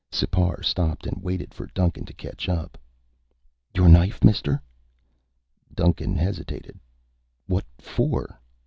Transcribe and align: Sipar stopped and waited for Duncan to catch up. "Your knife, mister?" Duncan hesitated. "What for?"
Sipar 0.11 0.63
stopped 0.63 1.05
and 1.05 1.21
waited 1.21 1.53
for 1.53 1.67
Duncan 1.67 2.05
to 2.05 2.13
catch 2.13 2.49
up. 2.49 2.75
"Your 3.75 3.87
knife, 3.87 4.23
mister?" 4.23 4.59
Duncan 5.75 6.15
hesitated. 6.15 6.79
"What 7.45 7.67
for?" 7.77 8.39